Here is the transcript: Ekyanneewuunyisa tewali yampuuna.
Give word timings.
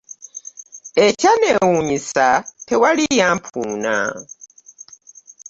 Ekyanneewuunyisa 1.05 2.27
tewali 2.67 3.03
yampuuna. 3.19 3.97